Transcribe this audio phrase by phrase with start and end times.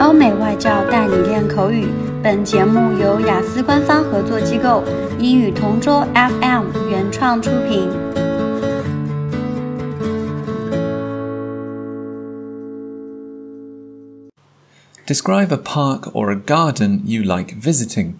[0.00, 1.88] 欧美外教带你练口语。
[2.24, 4.82] 本节目由雅思官方合作机构
[5.18, 8.14] 英语同桌 FM 原创出品。
[15.06, 18.14] Describe a park or a garden you like visiting.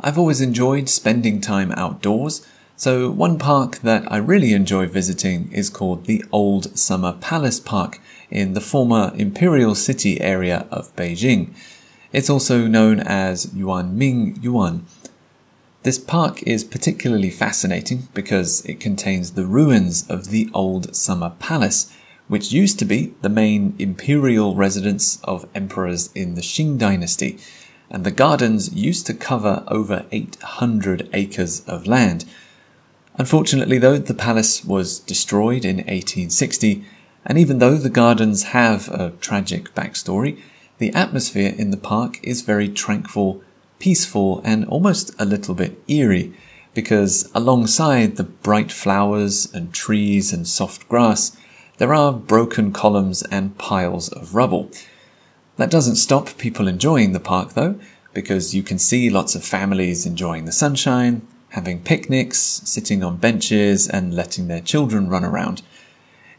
[0.00, 2.44] I've always enjoyed spending time outdoors,
[2.76, 8.00] so one park that I really enjoy visiting is called the Old Summer Palace Park
[8.31, 11.53] in the former Imperial City area of Beijing.
[12.13, 14.85] It's also known as Yuanming Yuan.
[15.83, 21.91] This park is particularly fascinating because it contains the ruins of the Old Summer Palace,
[22.27, 27.37] which used to be the main imperial residence of emperors in the Qing dynasty,
[27.89, 32.25] and the gardens used to cover over 800 acres of land.
[33.15, 36.85] Unfortunately, though, the palace was destroyed in 1860
[37.25, 40.39] and even though the gardens have a tragic backstory,
[40.77, 43.41] the atmosphere in the park is very tranquil,
[43.79, 46.33] peaceful, and almost a little bit eerie,
[46.73, 51.37] because alongside the bright flowers and trees and soft grass,
[51.77, 54.71] there are broken columns and piles of rubble.
[55.57, 57.79] That doesn't stop people enjoying the park though,
[58.13, 63.87] because you can see lots of families enjoying the sunshine, having picnics, sitting on benches,
[63.87, 65.61] and letting their children run around.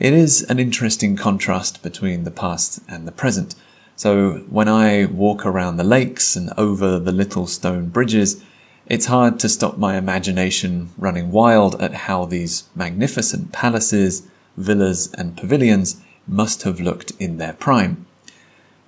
[0.00, 3.54] It is an interesting contrast between the past and the present.
[3.96, 8.42] So when I walk around the lakes and over the little stone bridges,
[8.86, 15.36] it's hard to stop my imagination running wild at how these magnificent palaces, villas, and
[15.36, 18.06] pavilions must have looked in their prime.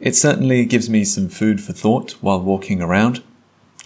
[0.00, 3.22] It certainly gives me some food for thought while walking around,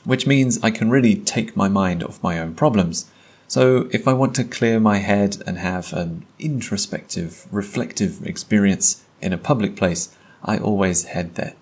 [0.04, 3.10] which means I can really take my mind off my own problems
[3.47, 9.33] so, if I want to clear my head and have an introspective, reflective experience in
[9.33, 10.07] a public place,
[10.41, 11.53] I always head there.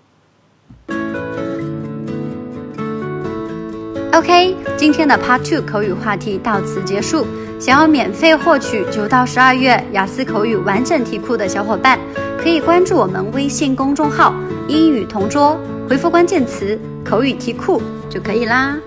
[4.12, 7.26] OK，今天的 Part Two 口语话题到此结束。
[7.60, 12.00] 想要免费获取九到十二月雅思口语完整题库的小伙伴，
[12.38, 14.34] 可以关注我们微信公众号“
[14.70, 18.78] 英语同桌”，回复关键词“口语题库”就可以啦。